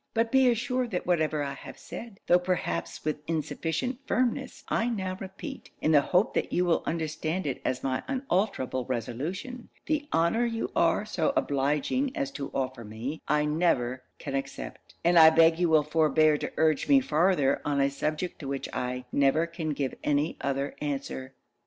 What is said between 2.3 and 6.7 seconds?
perhaps with insufficient firmness, I now repeat, in the hope that you